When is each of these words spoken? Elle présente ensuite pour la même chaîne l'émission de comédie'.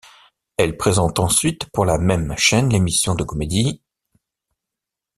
Elle 0.57 0.77
présente 0.77 1.19
ensuite 1.19 1.69
pour 1.71 1.85
la 1.85 1.99
même 1.99 2.33
chaîne 2.35 2.69
l'émission 2.71 3.13
de 3.13 3.23
comédie'. 3.23 3.83